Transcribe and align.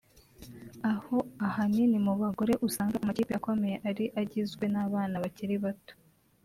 aho 0.91 1.17
ahanini 1.47 1.97
mu 2.05 2.13
bagore 2.21 2.53
usanga 2.67 2.95
amakipe 2.97 3.33
akomeye 3.39 3.75
ari 3.89 4.05
agizwe 4.21 4.65
n’abana 4.73 5.15
bakiri 5.23 5.55
bato 5.65 5.95